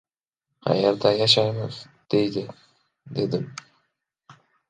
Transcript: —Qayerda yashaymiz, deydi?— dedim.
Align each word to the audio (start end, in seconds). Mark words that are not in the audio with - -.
—Qayerda 0.67 1.11
yashaymiz, 1.17 1.77
deydi?— 2.15 2.43
dedim. 3.19 3.47